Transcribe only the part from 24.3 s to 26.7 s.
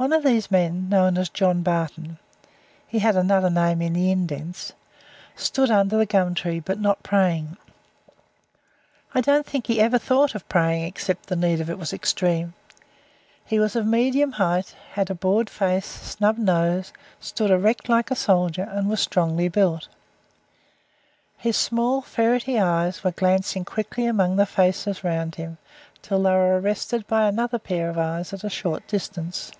the faces around him until they were